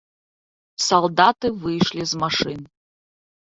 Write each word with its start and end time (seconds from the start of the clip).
Салдаты 0.85 1.47
выйшлі 1.67 2.03
з 2.15 2.25
машын. 2.25 2.59